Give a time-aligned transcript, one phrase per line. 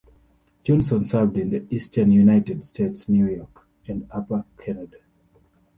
[0.63, 4.97] Johnson served in the Eastern United States, New York and Upper Canada.